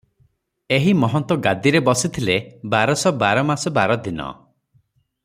[0.77, 2.39] ଏହି ମହନ୍ତ ଗାଦିରେ ବସିଥିଲେ-
[2.75, 4.31] ବାରଶ ବାର ମାସ ବାର ଦିନ।